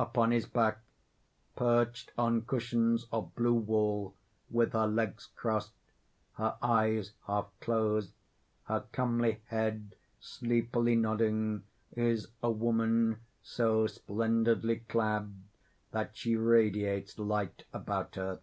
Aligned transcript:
__Upon 0.12 0.32
his 0.32 0.46
back, 0.46 0.80
perched 1.54 2.10
on 2.16 2.40
cushions 2.46 3.06
of 3.12 3.34
blue 3.34 3.52
wool, 3.52 4.14
with 4.48 4.72
her 4.72 4.86
legs 4.86 5.26
crossed, 5.36 5.74
her 6.36 6.56
eyes 6.62 7.12
half 7.26 7.48
closed, 7.60 8.14
her 8.68 8.84
comely 8.92 9.42
head 9.48 9.94
sleepily 10.18 10.94
nodding, 10.96 11.64
is 11.94 12.28
a 12.42 12.50
woman 12.50 13.18
so 13.42 13.86
splendidly 13.86 14.76
clad 14.76 15.34
that 15.90 16.16
she 16.16 16.36
radiates 16.36 17.18
light 17.18 17.66
about 17.74 18.14
her. 18.14 18.40